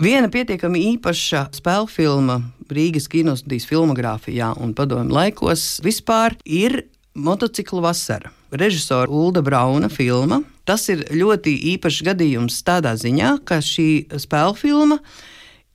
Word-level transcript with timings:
Viena 0.00 0.30
pietiekami 0.32 0.80
īpaša 0.94 1.50
spēļu 1.58 1.88
filma 1.92 2.38
Rīgas 2.72 3.04
kinostudijas 3.12 3.66
filmogrāfijā 3.68 4.46
un 4.64 4.70
padomju 4.72 5.12
laikos 5.12 5.64
vispār 5.84 6.38
ir 6.48 6.86
Motociklu 7.12 7.82
vasara. 7.84 8.30
Režisora 8.48 9.12
Ulda 9.12 9.42
Brauna 9.44 9.90
filma. 9.92 10.38
Tas 10.64 10.88
ir 10.88 11.02
ļoti 11.12 11.52
īpašs 11.74 12.00
gadījums 12.06 12.62
tādā 12.64 12.94
ziņā, 12.96 13.34
ka 13.44 13.60
šī 13.60 14.08
spēļu 14.24 14.56
filma 14.56 14.96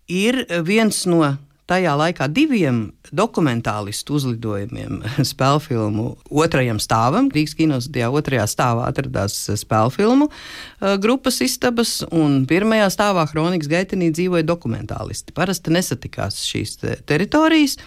ir 0.09 0.41
viens 0.65 1.03
no 1.05 1.21
tajā 1.69 1.93
laikā 1.97 2.27
diviem 2.31 2.79
dokumentālistu 3.15 4.15
uzlidojumiem 4.19 5.01
spēļu 5.31 5.61
filmu 5.63 6.05
otrajam 6.29 6.79
stāvam. 6.83 7.29
Rīgas 7.33 7.55
kinostudijā 7.57 8.11
otrajā 8.13 8.45
stāvā 8.49 8.89
atradās 8.89 9.37
spēļu 9.61 9.95
filmu 9.95 10.29
uh, 10.29 10.95
grupas 11.01 11.41
istabas, 11.45 11.97
un 12.11 12.43
pirmajā 12.49 12.91
stāvā 12.93 13.25
Kronikas 13.31 13.71
gaitenī 13.71 14.11
dzīvoja 14.15 14.45
dokumentālisti. 14.47 15.35
Parasti 15.35 15.73
nesatikās 15.75 16.43
šīs 16.45 16.77
te 16.81 16.99
teritorijas, 17.09 17.79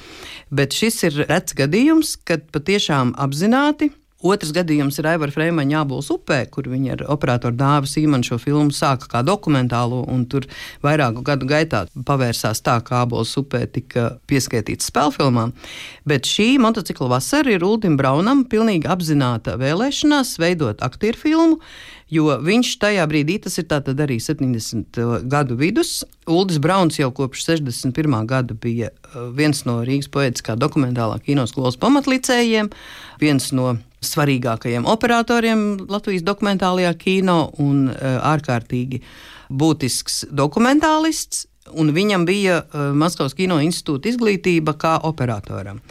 bet 0.51 0.77
šis 0.77 1.03
ir 1.11 1.23
rets 1.29 1.57
gadījums, 1.59 2.17
kad 2.29 2.47
patiešām 2.55 3.15
apzināti 3.21 3.93
Otrs 4.19 4.51
gadījums 4.51 4.97
ir 4.99 5.07
Aivara 5.07 5.31
Freimaņa 5.31 5.77
Jābols 5.77 6.09
upē, 6.11 6.41
kur 6.51 6.67
viņa 6.67 6.97
ar 6.97 7.03
operatoru 7.15 7.55
Dāvu 7.55 7.87
Sīmanu 7.87 8.27
šo 8.27 8.41
filmu 8.43 8.75
sāka 8.75 9.07
kā 9.13 9.21
dokumentālo, 9.23 10.01
un 10.11 10.25
tur 10.27 10.49
vairāku 10.83 11.23
gadu 11.23 11.47
gaitā 11.47 11.85
pavērsās 11.95 12.59
tā, 12.67 12.81
kā 12.83 13.05
Ābols 13.05 13.37
upē 13.39 13.61
tika 13.71 14.09
pieskaitīts 14.27 14.91
spēlfilmām. 14.91 15.53
Bet 16.03 16.27
šī 16.27 16.49
motocikla 16.59 17.13
vasara 17.15 17.55
ir 17.55 17.63
Uldim 17.63 17.95
Braunam 18.01 18.43
pilnīgi 18.51 18.91
apzināta 18.91 19.55
vēlēšanās 19.61 20.35
veidot 20.43 20.83
aktieru 20.83 21.23
filmu, 21.23 21.61
jo 22.13 22.29
viņš 22.45 22.71
tajā 22.83 23.05
brīdī, 23.11 23.39
tas 23.45 23.59
ir 23.61 23.67
tātad 23.71 24.01
arī 24.05 24.19
70 24.23 25.01
uh, 25.03 25.19
gadu 25.29 25.59
vidus, 25.59 26.03
Uldis 26.29 26.61
Brauns 26.61 26.99
jau 27.01 27.11
kopš 27.15 27.45
61. 27.47 28.17
gada 28.29 28.57
bija 28.57 28.91
uh, 28.93 29.29
viens 29.35 29.65
no 29.69 29.81
Rīgas 29.87 30.11
poetiskā 30.13 30.57
dokumentālā 30.61 31.21
kinoskolas 31.25 31.79
pamatlicējiem, 31.81 32.71
viens 33.21 33.51
no 33.57 33.77
svarīgākajiem 34.05 34.87
operatoriem 34.89 35.65
Latvijas 35.91 36.25
dokumentālajā 36.27 36.95
kino 37.01 37.41
un 37.63 37.89
uh, 37.91 38.19
ārkārtīgi 38.33 39.03
būtisks 39.49 40.27
dokumentālists. 40.31 41.47
Un 41.77 41.93
viņam 41.97 42.25
bija 42.29 42.63
Maskavas 42.73 43.37
kino 43.39 43.61
institūta 43.65 44.13
izglītība 44.13 44.77
kā 44.79 44.99
operatoram 45.09 45.83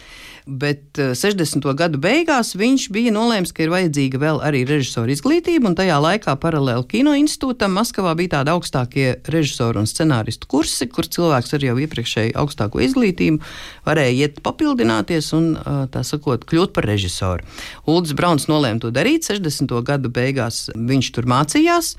bet 0.48 0.98
60. 0.98 1.66
Eh, 1.68 1.76
gadu 1.76 2.00
beigās 2.02 2.54
viņš 2.58 2.88
bija 2.96 3.12
nolēmis, 3.12 3.52
ka 3.54 3.66
ir 3.66 3.72
vajadzīga 3.74 4.20
vēl 4.22 4.40
arī 4.48 4.64
režisora 4.68 5.12
izglītība, 5.12 5.68
un 5.70 5.76
tajā 5.76 5.98
laikā 6.02 6.36
paralēli 6.40 6.88
kino 6.88 7.14
institūtam 7.20 7.76
Maskavā 7.76 8.16
bija 8.18 8.38
tādi 8.38 8.54
augstākie 8.56 9.08
režisoru 9.28 9.84
un 9.84 9.90
scenāristu 9.90 10.48
kursi, 10.50 10.88
kur 10.88 11.06
cilvēks 11.06 11.54
ar 11.58 11.68
jau 11.68 11.76
iepriekšēju 11.84 12.38
augstāko 12.40 12.82
izglītību 12.88 13.42
varēja 13.88 14.16
iet 14.24 14.40
papildināties 14.46 15.34
un, 15.38 15.58
eh, 15.58 15.84
tā 15.92 16.04
sakot, 16.08 16.48
kļūt 16.48 16.74
par 16.74 16.88
režisoru. 16.88 17.44
Ulris 17.86 18.16
Brauns 18.16 18.48
nolēma 18.48 18.80
to 18.80 18.92
darīt 18.92 19.28
60. 19.28 19.84
gadu 19.84 20.10
beigās, 20.10 20.70
viņš 20.74 21.12
tur 21.12 21.24
mācījās. 21.24 21.98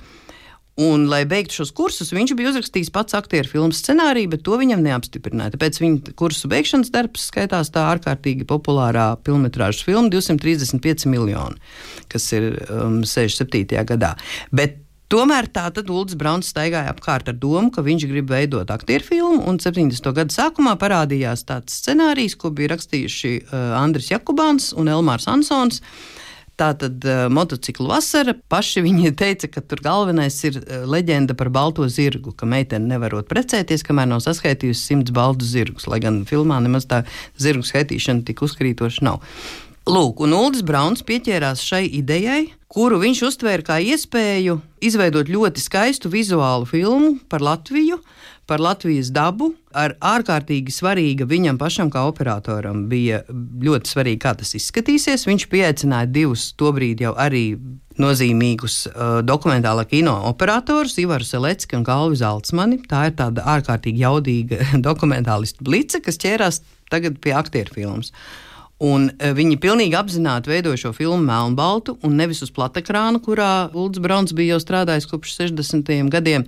Un, 0.79 1.09
lai 1.11 1.25
beigtu 1.27 1.57
šos 1.59 1.73
kursus, 1.75 2.13
viņš 2.15 2.37
bija 2.39 2.53
uzrakstījis 2.53 2.93
pats 2.95 3.17
aktieru 3.19 3.51
filmu 3.51 3.75
scenāriju, 3.75 4.31
bet 4.37 4.45
to 4.47 4.55
viņam 4.61 4.85
neapstiprināja. 4.85 5.57
Tāpēc 5.57 5.81
viņa 5.83 6.13
kursu 6.19 6.51
beigšanas 6.53 6.93
darbs 6.95 7.25
skaitās 7.33 7.73
tā 7.75 7.89
ārkārtīgi 7.97 8.47
populārā 8.47 9.09
filmas 9.27 9.83
filma 9.83 10.13
235 10.13 11.09
miljoni, 11.11 11.59
kas 12.13 12.29
ir 12.37 12.53
um, 12.71 13.01
67. 13.03 13.75
gadā. 13.89 14.15
Bet 14.55 14.85
Tomēr 15.09 15.47
tā 15.49 15.63
tad 15.73 15.89
Ulrichs 15.89 16.19
Brauns 16.21 16.51
staigāja 16.53 16.91
apkārt 16.93 17.31
ar 17.31 17.37
domu, 17.41 17.71
ka 17.73 17.81
viņš 17.81 18.05
grib 18.11 18.29
veidot 18.29 18.69
aktieru 18.69 19.07
filmu, 19.07 19.39
un 19.49 19.57
70. 19.57 20.05
gada 20.13 20.35
sākumā 20.35 20.75
parādījās 20.77 21.47
tāds 21.49 21.79
scenārijs, 21.81 22.37
ko 22.37 22.51
bija 22.53 22.75
rakstījuši 22.75 23.33
uh, 23.39 23.55
Andris 23.81 24.11
Jakubāns 24.13 24.75
un 24.77 24.93
Elmārs 24.93 25.25
Ansons. 25.33 25.81
Uh, 25.81 26.19
Tā 26.59 26.73
tad 26.75 27.05
uh, 27.07 27.29
motociklu 27.31 27.87
vasara. 27.87 28.35
Paši 28.51 28.83
viņi 28.83 29.13
teica, 29.19 29.47
ka 29.53 29.63
tur 29.63 29.83
galvenais 29.85 30.35
ir 30.49 30.59
uh, 30.59 30.83
leģenda 30.91 31.37
par 31.39 31.53
balto 31.55 31.87
zirgu, 31.87 32.33
ka 32.35 32.49
meitene 32.51 32.91
nevarot 32.91 33.29
precēties, 33.31 33.85
kamēr 33.87 34.11
nav 34.11 34.25
saskaitījusi 34.25 34.91
simts 34.91 35.15
baltu 35.15 35.47
zirgus. 35.47 35.87
Lai 35.87 36.01
gan 36.03 36.25
filmā 36.27 36.59
nemaz 36.65 36.89
tā 36.91 37.05
zirgu 37.39 37.63
skaitīšana 37.69 38.27
tik 38.27 38.43
uzkrītoša 38.43 39.07
nav. 39.07 39.23
Lūk, 39.89 40.19
un 40.21 40.35
Ulris 40.37 40.61
Brauns 40.69 41.01
pieķērās 41.01 41.63
šai 41.65 41.87
idejai, 41.97 42.51
kuru 42.69 42.99
viņš 43.01 43.23
uztvēra 43.31 43.65
kā 43.65 43.77
iespēju 43.81 44.59
izveidot 44.85 45.31
ļoti 45.33 45.63
skaistu 45.65 46.11
vizuālu 46.13 46.67
filmu 46.69 47.15
par 47.33 47.41
Latviju, 47.41 47.97
par 48.45 48.61
Latvijas 48.61 49.09
dabu. 49.17 49.55
Ar 49.73 49.95
ārkārtīgi 50.05 50.75
svarīga 50.75 51.25
viņam 51.29 51.57
pašam, 51.61 51.89
kā 51.93 52.03
operatoram, 52.05 52.83
bija 52.91 53.23
ļoti 53.65 53.89
svarīgi, 53.89 54.21
kā 54.27 54.35
tas 54.37 54.53
izskatīsies. 54.59 55.25
Viņš 55.29 55.47
pieaicināja 55.49 56.11
divus 56.13 56.51
tobrīd 56.61 57.01
jau 57.07 57.15
arī 57.17 57.47
nozīmīgus 57.97 58.77
uh, 58.91 59.21
dokumentālā 59.25 59.87
kino 59.89 60.19
operatorus, 60.29 60.99
Ivaru 61.01 61.25
Selecki 61.25 61.79
un 61.79 61.87
Kalvu 61.89 62.19
Zeltsmani. 62.21 62.83
Tā 62.91 63.07
ir 63.09 63.17
tāda 63.23 63.47
ārkārtīgi 63.57 64.05
jaudīga 64.05 64.61
dokumentālistu 64.89 65.65
blice, 65.65 66.03
kas 66.05 66.21
ķērās 66.21 66.61
tagad 66.93 67.17
pie 67.25 67.33
aktieru 67.41 67.73
filmas. 67.81 68.13
Un 68.85 69.09
uh, 69.11 69.33
viņi 69.35 69.59
pilnīgi 69.59 69.97
apzināti 69.99 70.53
veidoja 70.53 70.79
šo 70.85 70.93
filmu 70.95 71.19
melnbaltu, 71.27 71.97
un 72.07 72.15
nevis 72.19 72.45
uz 72.47 72.53
platekrāna, 72.55 73.19
kurā 73.23 73.69
Ulrichs 73.73 74.03
Browns 74.05 74.35
bija 74.39 74.55
jau 74.55 74.63
strādājis 74.63 75.09
kopš 75.11 75.35
60. 75.41 75.91
gadiem. 76.13 76.47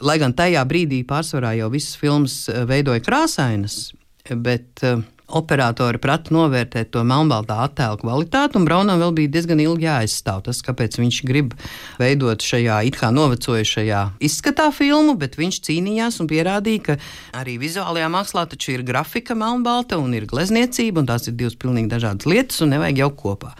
Lai 0.00 0.16
gan 0.18 0.34
tajā 0.34 0.64
brīdī 0.66 1.02
pārsvarā 1.06 1.52
jau 1.58 1.68
visas 1.70 1.98
filmas 2.00 2.42
eh, 2.48 2.64
veidoja 2.66 3.02
krāsainas, 3.04 3.90
bet 4.32 4.82
uh, 4.88 5.02
operatori 5.36 6.00
prata 6.02 6.34
novērtēt 6.34 6.90
to 6.94 7.02
melnbaltā 7.06 7.60
attēlu 7.66 8.00
kvalitāti, 8.02 8.58
un 8.58 8.66
Braunam 8.68 9.00
vēl 9.02 9.14
bija 9.16 9.32
diezgan 9.36 9.62
ilgi 9.62 9.86
jāizstāv 9.86 10.42
tas, 10.46 10.60
kāpēc 10.66 10.98
viņš 11.00 11.20
grib 11.28 11.54
veidot 12.00 12.42
šajā 12.44 12.80
it 12.88 12.98
kā 13.00 13.12
novecojušajā 13.14 14.02
izskatā 14.26 14.70
filmu, 14.74 15.16
bet 15.20 15.38
viņš 15.40 15.60
cīnījās 15.68 16.20
un 16.22 16.30
pierādīja, 16.30 16.84
ka 16.90 16.98
arī 17.40 17.56
vizuālajā 17.62 18.10
mākslā 18.12 18.46
taču 18.50 18.74
ir 18.76 18.84
grafika 18.86 19.36
melnbalta 19.38 20.00
un 20.00 20.14
ir 20.16 20.28
glezniecība, 20.30 21.02
un 21.02 21.10
tās 21.10 21.30
ir 21.30 21.38
divas 21.38 21.58
pilnīgi 21.60 21.92
dažādas 21.94 22.28
lietas, 22.30 22.60
un 22.64 22.74
nevajag 22.74 23.04
jau 23.04 23.10
kopā. 23.24 23.54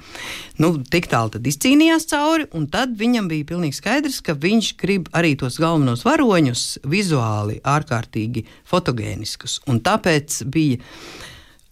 Nu, 0.61 0.75
tik 0.93 1.07
tālu 1.09 1.33
tad 1.33 1.47
izcīnījās 1.49 2.05
cauri, 2.11 2.45
un 2.57 2.67
tad 2.69 2.93
viņam 3.01 3.31
bija 3.31 3.49
pilnīgi 3.49 3.79
skaidrs, 3.79 4.21
ka 4.25 4.35
viņš 4.37 4.75
grib 4.81 5.09
arī 5.17 5.33
tos 5.41 5.57
galvenos 5.63 6.05
varoņus 6.05 6.65
vizuāli 6.85 7.63
ārkārtīgi 7.65 8.45
fotogēniskus, 8.69 9.63
un 9.71 9.81
tāpēc 9.85 10.43
bija 10.53 10.83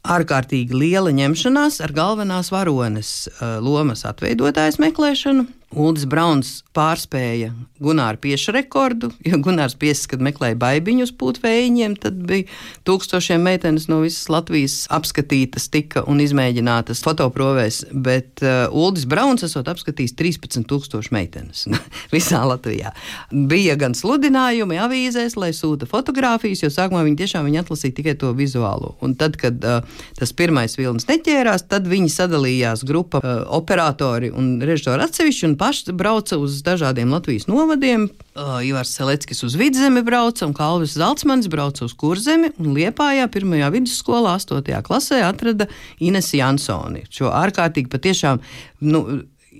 ārkārtīgi 0.09 0.77
liela 0.77 1.13
ņemšanās 1.15 1.81
ar 1.85 1.93
galvenās 1.97 2.53
varones 2.55 3.13
uh, 3.29 3.59
lomas 3.65 4.07
atveidotājas 4.09 4.81
meklēšanu, 4.83 5.47
Ulris 5.77 6.07
Brauns 6.09 6.63
pārspēja 6.73 7.51
Gunāra 7.83 8.17
pieša 8.19 8.55
rekordu. 8.57 9.11
Jo 9.27 9.37
Gunārs 9.45 9.75
piesas, 9.79 10.07
kad 10.09 10.23
meklēja 10.25 10.57
baigiņu 10.59 11.05
uz 11.05 11.11
putekļiem, 11.21 11.97
tad 12.01 12.23
bija 12.27 12.49
tūkstošiem 12.89 13.43
meitenes 13.45 13.85
no 13.91 14.01
visas 14.01 14.31
Latvijas 14.33 14.87
apskatītas, 14.95 15.69
tika 15.69 16.03
un 16.09 16.23
izmēģinātas 16.25 17.03
fotoprovēs. 17.05 17.83
Bet 17.93 18.41
uh, 18.41 18.73
Ulris 18.73 19.05
Brauns 19.11 19.45
esot 19.45 19.69
apskatījis 19.69 20.17
13,000 20.17 21.13
meitenes 21.15 21.67
visā 22.15 22.41
Latvijā. 22.49 22.95
Bija 23.29 23.77
gan 23.79 23.97
sludinājumi 23.99 24.81
avīzēs, 24.81 25.37
lai 25.37 25.53
sūta 25.57 25.87
fotogrāfijas, 25.91 26.65
jo 26.65 26.73
sākumā 26.73 27.05
viņi 27.05 27.21
tiešām 27.21 27.45
viņi 27.51 27.63
atlasīja 27.63 27.99
tikai 28.01 28.17
to 28.19 28.33
vizuālo. 28.39 28.95
Un 29.05 29.19
tad, 29.21 29.37
kad 29.41 29.61
uh, 29.69 29.85
tas 30.17 30.33
pirmais 30.33 30.81
vilnis 30.81 31.07
neķērās, 31.13 31.69
tad 31.69 31.87
viņi 31.93 32.11
sadalījās 32.17 32.89
grupa 32.89 33.21
uh, 33.21 33.45
operatori 33.61 34.33
un 34.33 34.57
režisori 34.65 35.05
atsevišķi 35.05 35.58
paši 35.59 35.95
brauca 35.97 36.39
uz 36.41 36.61
dažādiem 36.67 37.11
Latvijas 37.13 37.49
novadiem. 37.51 38.09
Uh, 38.39 38.59
Ivars 38.67 38.93
Seleckis 38.95 39.43
uz 39.47 39.57
vidzemi 39.59 40.05
brauca, 40.07 40.47
un 40.47 40.55
Kalvis 40.57 40.95
Zeltsmanis 40.99 41.51
brauca 41.51 41.85
uz 41.87 41.95
kurzemi, 41.99 42.53
Liepājā 42.59 43.27
pirmajā 43.35 43.73
vidusskolā, 43.75 44.37
8. 44.39 44.63
klasē, 44.87 45.23
atrada 45.27 45.67
Inesi 45.99 46.39
Jansoni. 46.39 47.05
Šo 47.11 47.33
ārkārtīgi 47.35 47.91
patiešām. 47.93 48.41
Nu, 48.87 49.05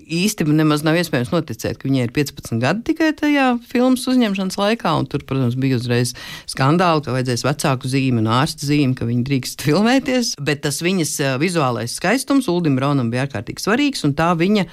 īsti 0.09 0.47
nemaz 0.49 0.83
nav 0.85 0.97
iespējams 0.99 1.31
noticēt, 1.33 1.77
ka 1.79 1.87
viņai 1.87 2.05
ir 2.07 2.13
15 2.15 2.61
gadi 2.63 2.85
tikai 2.89 3.11
tajā 3.17 3.47
filmas 3.69 4.05
uzņemšanas 4.09 4.57
laikā. 4.59 4.93
Tur, 5.11 5.23
protams, 5.29 5.57
bija 5.59 5.77
uzreiz 5.79 6.15
skandāli, 6.49 7.03
ka 7.05 7.13
vajadzēs 7.15 7.45
vecāku 7.45 7.91
zīmi 7.91 8.23
un 8.23 8.31
ārsta 8.39 8.67
zīmi, 8.67 8.97
ka 8.97 9.07
viņi 9.09 9.25
drīkst 9.27 9.65
filmēties. 9.67 10.33
Bet 10.43 10.63
tas 10.65 10.81
viņas 10.85 11.15
vizuālais 11.41 11.95
skaistums 11.99 12.49
Uldim 12.51 12.79
Braunam 12.79 13.11
bija 13.13 13.27
ārkārtīgi 13.27 13.63
svarīgs, 13.63 14.05
un 14.07 14.15
tā 14.17 14.31
viņa 14.39 14.65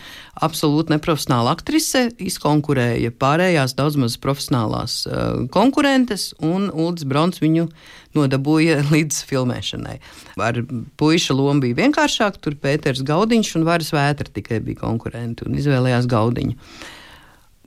absolūti 0.46 0.92
neprofesionāla 0.92 1.54
aktrise 1.56 2.06
izkonkurēja 2.20 3.12
pārējās 3.16 3.76
daudz 3.78 4.00
maz 4.00 4.18
profesionālās 4.20 5.04
konkurentes, 5.54 6.32
un 6.44 6.68
Uldis 6.72 7.06
Brauns 7.08 7.40
viņu 7.44 7.68
nodabūja 8.16 8.82
līdz 8.94 9.22
filmēšanai. 9.30 9.96
Ar 10.42 10.60
puiša 11.00 11.36
lomu 11.36 11.66
bija 11.66 11.80
vienkāršāk, 11.84 12.40
tur 12.42 12.58
Pēters 12.60 13.04
Gaudiņš 13.06 13.56
un 13.58 13.66
Varas 13.68 13.92
Vētra 13.94 14.30
tikai 14.32 14.60
bija 14.64 14.82
konkurenti 14.84 15.46
un 15.46 15.58
izvēlējās 15.60 16.08
Gaudiņu. 16.10 16.56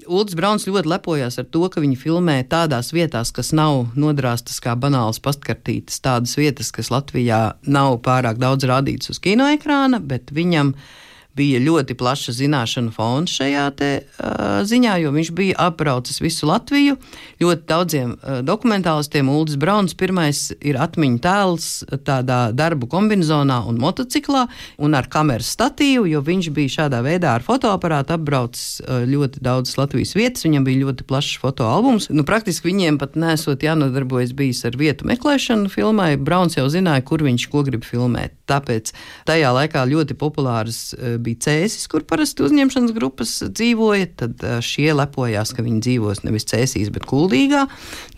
Ulrichs 0.10 0.34
Brauns 0.34 0.63
ļoti 0.66 0.90
lepojās 0.90 1.36
ar 1.38 1.46
to, 1.54 1.68
ka 1.69 1.84
viņi 1.84 1.98
filmē 2.00 2.40
tādās 2.50 2.90
vietās, 2.96 3.30
kas 3.36 3.51
nav 3.54 3.92
nodrāstas 4.00 4.57
kā 4.63 4.74
banāls 4.80 5.19
pastkartītes, 5.22 6.00
tādas 6.01 6.34
vietas, 6.40 6.72
kas 6.74 6.90
Latvijā 6.90 7.42
nav 7.69 8.00
pārāk 8.07 8.40
daudz 8.42 8.66
rādītas 8.66 9.13
uz 9.13 9.22
kinoekrāna, 9.22 10.00
bet 10.01 10.34
viņam 10.34 10.74
ir 10.74 11.09
bija 11.39 11.62
ļoti 11.63 11.95
plaša 12.00 12.33
zināšanu 12.36 12.91
fons 12.95 13.31
šajā 13.39 13.65
te, 13.80 13.89
uh, 14.19 14.59
ziņā, 14.68 14.97
jo 15.03 15.13
viņš 15.15 15.31
bija 15.36 15.57
apbraucis 15.69 16.19
visu 16.21 16.50
Latviju. 16.50 16.97
Ļoti 17.39 17.65
daudziem 17.69 18.15
uh, 18.15 18.39
dokumentālistiem 18.45 19.30
Ulris 19.31 19.57
Brauns 19.59 19.95
pirmais 20.00 20.50
ir 20.59 20.80
atmiņu 20.81 21.21
tēls 21.24 21.69
tādā 22.07 22.39
darbu 22.56 22.89
kombinizonā 22.91 23.62
un 23.69 23.80
motociklā 23.80 24.45
un 24.83 24.97
ar 24.97 25.07
kameras 25.12 25.53
statīvu, 25.56 26.07
jo 26.12 26.24
viņš 26.25 26.51
bija 26.56 26.75
šādā 26.80 27.01
veidā 27.06 27.38
ar 27.38 27.45
fotoaparātu 27.45 28.18
apbraucis 28.18 28.81
uh, 28.83 29.03
ļoti 29.07 29.44
daudzas 29.45 29.80
Latvijas 29.80 30.15
vietas. 30.18 30.45
Viņam 30.47 30.68
bija 30.68 30.83
ļoti 30.83 31.07
plašs 31.07 31.39
fotoalbums. 31.44 32.09
Nu, 32.12 32.25
praktiski 32.27 32.71
viņiem 32.71 33.00
pat 33.01 33.15
nesot 33.19 33.63
jānodarbojas 33.63 34.36
bijis 34.36 34.65
ar 34.68 34.77
vietu 34.80 35.07
meklēšanu 35.09 35.71
filmai. 35.71 36.12
Brauns 36.19 36.59
jau 36.59 36.68
zināja, 36.71 37.06
kur 37.06 37.24
viņš 37.25 37.47
ko 37.53 37.63
grib 37.68 37.88
filmēt. 37.88 38.36
Tāpēc 38.50 38.91
tajā 39.30 39.53
laikā 39.56 39.86
ļoti 39.88 40.18
populāras 40.19 40.81
uh, 40.97 41.18
bija 41.30 41.46
cēsis, 41.48 41.88
kur 41.92 42.04
parasti 42.10 42.44
uzņemšanas 42.48 42.96
grupas 42.98 43.38
dzīvoja, 43.48 44.10
tad 44.24 44.44
šie 44.66 44.90
lepojās, 44.98 45.54
ka 45.56 45.66
viņi 45.66 45.86
dzīvos 45.86 46.26
nevis 46.26 46.50
cēsīs, 46.50 46.92
bet 46.96 47.08
kuldīgā. 47.10 47.66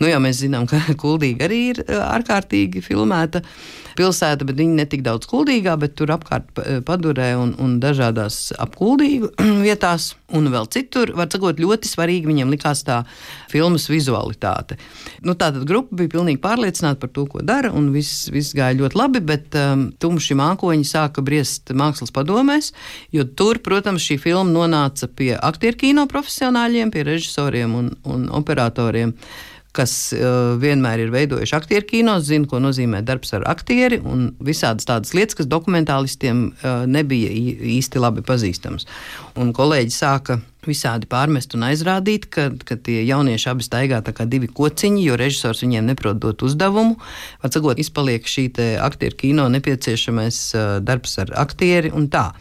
Nu, 0.02 0.10
jā, 0.10 0.18
mēs 0.24 0.42
zinām, 0.42 0.66
ka 0.72 0.82
kuldīga 1.04 1.46
arī 1.50 1.62
ir 1.76 1.86
ārkārtīgi 2.02 2.84
filmēta 2.86 3.44
pilsēta, 3.98 4.48
bet 4.48 4.60
viņi 4.60 4.78
ne 4.80 4.86
tik 4.90 5.04
daudz 5.06 5.28
kuldīgā, 5.30 5.76
bet 5.80 5.98
tur 6.00 6.14
apkārt 6.16 6.62
padurē 6.88 7.34
un, 7.40 7.54
un 7.62 7.78
dažādās 7.84 8.52
apkuldīgu 8.62 9.32
vietās 9.68 10.14
un 10.38 10.48
vēl 10.52 10.68
citur. 10.72 11.14
Var 11.18 11.30
sakot, 11.32 11.60
ļoti 11.62 11.90
svarīgi 11.90 12.30
viņiem 12.30 12.52
likās 12.54 12.84
tā 12.88 13.02
filmas 13.52 13.88
vizualitāte. 13.92 14.78
Nu, 15.26 15.36
tātad 15.36 15.66
grupa 15.68 15.98
bija 16.00 16.14
pilnīgi 16.16 16.42
pārliecināta 16.44 17.02
par 17.02 17.12
to, 17.16 17.26
ko 17.32 17.44
dara, 17.46 17.72
un 17.76 17.92
viss, 17.96 18.30
viss 18.32 18.56
gāja 18.58 18.80
ļoti 18.80 19.00
labi, 19.00 19.24
bet 19.32 19.58
um, 19.60 19.90
tumši 20.02 20.38
mākoņi 20.40 20.88
sāka 20.88 21.24
briest 21.26 21.74
mākslas 21.76 22.14
padomēs, 22.16 22.72
jo 23.16 23.26
tur, 23.26 23.62
protams, 23.64 24.04
šī 24.06 24.20
filma 24.22 24.52
nonāca 24.52 25.10
pie 25.10 25.34
aktieru 25.38 25.80
kino 25.86 26.08
profesionāļiem, 26.12 26.94
pie 26.94 27.08
režisoriem 27.08 27.78
un, 27.78 27.96
un 28.06 28.30
operatoriem 28.42 29.16
kas 29.76 30.12
uh, 30.12 30.58
vienmēr 30.60 31.06
ir 31.06 31.12
veidojuši 31.14 31.56
aktieru 31.56 31.88
kino, 31.88 32.18
zina, 32.24 32.48
ko 32.50 32.60
nozīmē 32.60 33.02
darbs 33.08 33.32
ar 33.38 33.46
aktieri, 33.48 34.02
un 34.04 34.32
visādas 34.44 34.88
tādas 34.88 35.14
lietas, 35.16 35.38
kas 35.40 35.48
dokumentālistiem 35.52 36.50
uh, 36.52 36.84
nebija 36.92 37.32
īsti 37.78 38.02
labi 38.04 38.24
pazīstamas. 38.28 38.88
Un 39.40 39.54
kolēģi 39.56 39.96
sāka 39.96 40.42
visādi 40.68 41.08
pārmest 41.10 41.56
un 41.56 41.64
aizrādīt, 41.70 42.28
ka, 42.34 42.50
ka 42.68 42.76
tie 42.84 43.00
jaunieši 43.08 43.50
abi 43.50 43.66
staigā 43.66 44.02
kā 44.12 44.28
divi 44.30 44.52
kociņi, 44.52 45.06
jo 45.08 45.16
režisors 45.20 45.64
viņiem 45.64 45.88
neprot 45.88 46.20
dot 46.22 46.44
uzdevumu. 46.46 47.00
Atcakot, 47.42 47.80
izpaliek 47.80 48.28
šī 48.28 48.50
aktieru 48.84 49.22
kino 49.24 49.48
nepieciešamais 49.56 50.42
uh, 50.52 50.74
darbs 50.84 51.16
ar 51.24 51.32
aktieri 51.48 51.96
un 51.96 52.12
tā. 52.12 52.34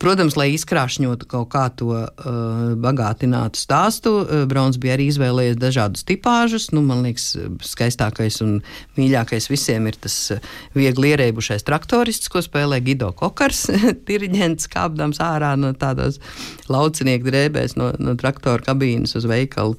Protams, 0.00 0.32
lai 0.38 0.54
izkrāšņotu 0.54 1.26
kaut 1.28 1.50
kā 1.52 1.66
to 1.76 1.92
uh, 1.92 2.30
bagātinātu 2.80 3.60
stāstu, 3.60 4.12
uh, 4.22 4.44
Brauns 4.48 4.78
bija 4.80 4.94
arī 4.96 5.10
izvēlējies 5.10 5.58
dažādus 5.60 6.06
tipāžus. 6.08 6.70
Nu, 6.72 6.80
man 6.86 7.02
liekas, 7.04 7.34
skaistākais 7.68 8.40
un 8.40 8.54
mīļākais 8.96 9.50
visiem 9.52 9.90
ir 9.90 9.98
tas 10.00 10.16
uh, 10.32 10.40
viegli 10.72 11.12
ierēbušais 11.12 11.66
traktorists, 11.68 12.32
ko 12.32 12.40
spēlē 12.40 12.80
Gido 12.86 13.12
Kokars, 13.12 13.66
diriģents 14.08 14.72
kāpdams 14.72 15.20
ārā 15.20 15.52
no 15.60 15.74
tādos 15.76 16.16
laucinieku 16.72 17.28
drēbēs 17.28 17.76
no, 17.76 17.92
no 18.00 18.16
traktora 18.16 18.64
kabīnes 18.70 19.12
uz 19.20 19.28
veikalu 19.28 19.76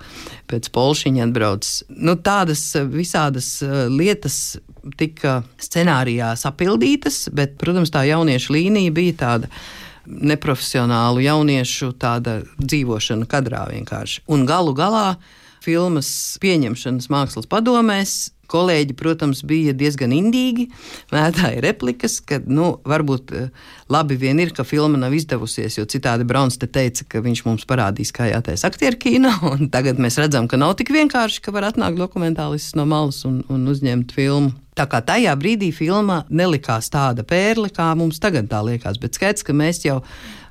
pēc 0.52 0.70
polšiņa 0.76 1.26
atbrauc. 1.32 1.76
Nu, 1.98 2.20
tādas 2.22 2.68
uh, 2.78 2.86
visādas 2.86 3.56
uh, 3.66 3.88
lietas 3.90 4.60
tika 5.02 5.42
scenārijā 5.62 6.36
sapildītas, 6.38 7.26
bet, 7.34 7.58
protams, 7.62 7.90
tā 7.94 8.06
jauniešu 8.10 8.54
līnija 8.54 8.94
bija 8.94 9.18
tāda 9.26 9.50
neprofesionālu 10.06 11.24
jauniešu 11.26 11.94
dzīvošana 12.00 13.30
kadrā 13.30 13.68
vienkārši. 13.70 14.26
Un 14.32 14.46
galu 14.50 14.74
galā 14.78 15.16
filmas 15.62 16.12
pieņemšanas 16.42 17.10
mākslas 17.14 17.50
padomēs 17.50 18.32
kolēģi, 18.52 18.96
protams, 19.00 19.44
bija 19.48 19.74
diezgan 19.78 20.14
indīgi. 20.16 20.68
Mētāja 21.14 21.62
replikas, 21.64 22.20
ka, 22.28 22.42
nu, 22.44 22.74
varbūt 22.88 23.34
eh, 23.38 23.70
labi 23.92 24.18
vien 24.20 24.42
ir, 24.44 24.54
ka 24.56 24.66
filma 24.68 25.00
nav 25.00 25.16
izdevusies, 25.16 25.78
jo 25.80 25.88
citādi 25.90 26.28
Brauns 26.28 26.60
te 26.62 26.68
teica, 26.68 27.08
ka 27.08 27.24
viņš 27.24 27.46
mums 27.48 27.68
parādīs, 27.70 28.14
kā 28.16 28.28
jātaisa 28.32 28.68
aktieru 28.72 29.00
kino. 29.02 29.32
Tagad 29.76 30.02
mēs 30.02 30.20
redzam, 30.22 30.50
ka 30.52 30.60
nav 30.60 30.76
tik 30.80 30.94
vienkārši, 30.96 31.46
ka 31.46 31.56
var 31.56 31.72
atnākt 31.72 32.00
dokumentālists 32.02 32.76
no 32.80 32.88
malas 32.90 33.24
un, 33.30 33.42
un 33.52 33.64
uzņemt 33.72 34.16
filmu. 34.18 34.54
Tā 34.78 34.86
kā 34.88 35.02
tajā 35.04 35.34
brīdī 35.36 35.72
filma 35.76 36.22
nelikās 36.32 36.88
tāda 36.94 37.26
pērle, 37.28 37.68
kā 37.76 37.90
mums 38.00 38.22
tagad 38.24 38.48
tā 38.52 38.62
liekas, 38.64 39.02
bet 39.02 39.18
skaidrs, 39.18 39.44
ka 39.44 39.56
mēs 39.56 39.84
jau 39.84 39.98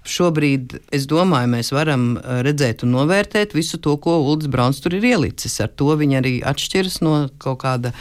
šobrīd, 0.05 0.77
es 0.97 1.07
domāju, 1.09 1.49
mēs 1.55 1.73
varam 1.73 2.05
uh, 2.19 2.41
redzēt 2.45 2.85
un 2.85 2.95
novērtēt 2.97 3.55
visu 3.57 3.81
to, 3.81 3.97
ko 4.01 4.19
Ulris 4.25 4.49
Brauns 4.53 4.81
tur 4.81 4.97
ir 4.97 5.05
ielicis. 5.09 5.59
Ar 5.65 5.73
to 5.73 5.93
viņa 6.01 6.21
arī 6.23 6.35
atšķiras 6.53 7.01
no 7.05 7.15
kaut 7.41 7.61
kāda 7.65 7.93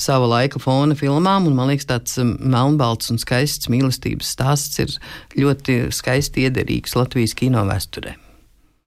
sava 0.00 0.28
laika 0.32 0.60
fona 0.62 0.96
filmām, 0.96 1.48
un 1.48 1.56
man 1.56 1.72
liekas, 1.72 1.88
tāds 1.92 2.20
um, 2.20 2.36
melnbalts 2.40 3.12
un 3.12 3.20
skaists 3.20 3.72
mīlestības 3.72 4.36
stāsts 4.36 4.84
ir 4.84 4.96
ļoti 5.36 5.86
skaisti 5.96 6.48
iederīgs 6.48 6.96
Latvijas 6.96 7.36
kino 7.36 7.64
vēsturē. 7.68 8.16